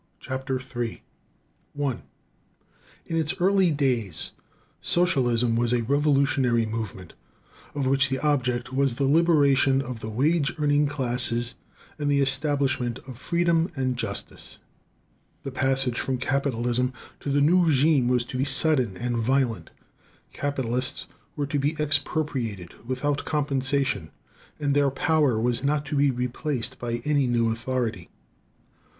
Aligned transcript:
Chapter 0.19 0.55
III: 0.55 1.03
Pitfalls 1.77 1.99
in 1.99 1.99
Socialism 1.99 1.99
I 1.99 3.11
In 3.13 3.17
its 3.21 3.35
early 3.39 3.69
days, 3.69 4.31
socialism 4.81 5.55
was 5.55 5.73
a 5.73 5.83
revolutionary 5.83 6.65
movement 6.65 7.13
of 7.75 7.85
which 7.85 8.09
the 8.09 8.17
object 8.17 8.73
was 8.73 8.95
the 8.95 9.03
liberation 9.03 9.79
of 9.79 9.99
the 9.99 10.09
wage 10.09 10.55
earning 10.57 10.87
classes 10.87 11.53
and 11.99 12.09
the 12.09 12.19
establishment 12.19 12.97
of 13.05 13.19
freedom 13.19 13.71
and 13.75 13.95
justice. 13.95 14.57
The 15.43 15.51
passage 15.51 15.99
from 15.99 16.17
capitalism 16.17 16.93
to 17.19 17.29
the 17.29 17.39
new 17.39 17.63
régime 17.67 18.07
was 18.07 18.25
to 18.25 18.39
be 18.39 18.43
sudden 18.43 18.97
and 18.97 19.17
violent: 19.17 19.69
capitalists 20.33 21.05
were 21.35 21.45
to 21.45 21.59
be 21.59 21.75
expropriated 21.79 22.73
without 22.87 23.23
compensation, 23.23 24.09
and 24.59 24.73
their 24.73 24.89
power 24.89 25.39
was 25.39 25.63
not 25.63 25.85
to 25.85 25.95
be 25.95 26.09
replaced 26.09 26.79
by 26.79 27.03
any 27.05 27.27
new 27.27 27.51
authority. 27.51 28.09